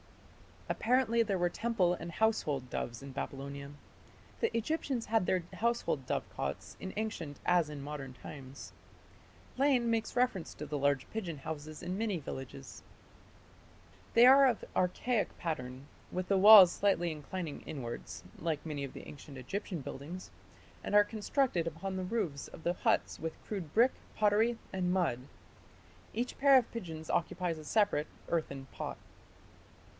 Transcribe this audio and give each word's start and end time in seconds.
Apparently 0.67 1.21
there 1.21 1.37
were 1.37 1.49
temple 1.49 1.93
and 1.93 2.13
household 2.13 2.71
doves 2.71 3.03
in 3.03 3.11
Babylonia. 3.11 3.71
The 4.39 4.55
Egyptians 4.57 5.07
had 5.07 5.25
their 5.27 5.43
household 5.53 6.07
dovecots 6.07 6.75
in 6.79 6.91
ancient 6.97 7.39
as 7.45 7.69
in 7.69 7.81
modern 7.83 8.13
times. 8.13 8.71
Lane 9.59 9.91
makes 9.91 10.15
reference 10.15 10.55
to 10.55 10.65
the 10.65 10.77
large 10.77 11.07
pigeon 11.11 11.39
houses 11.39 11.83
in 11.83 11.99
many 11.99 12.17
villages. 12.17 12.81
They 14.15 14.25
are 14.25 14.47
of 14.47 14.65
archaic 14.75 15.37
pattern, 15.37 15.85
"with 16.11 16.29
the 16.29 16.37
walls 16.37 16.71
slightly 16.71 17.11
inclining 17.11 17.61
inwards 17.67 18.23
(like 18.39 18.65
many 18.65 18.83
of 18.83 18.93
the 18.93 19.07
ancient 19.07 19.37
Egyptian 19.37 19.81
buildings)", 19.81 20.31
and 20.83 20.95
are 20.95 21.03
"constructed 21.03 21.67
upon 21.67 21.97
the 21.97 22.03
roofs 22.05 22.47
of 22.47 22.63
the 22.63 22.73
huts 22.73 23.19
with 23.19 23.37
crude 23.45 23.71
brick, 23.73 23.91
pottery, 24.15 24.57
and 24.73 24.91
mud.... 24.93 25.19
Each 26.13 26.35
pair 26.39 26.57
of 26.57 26.71
pigeons 26.71 27.09
occupies 27.09 27.59
a 27.59 27.65
separate 27.65 28.07
(earthen) 28.29 28.65
pot." 28.71 28.97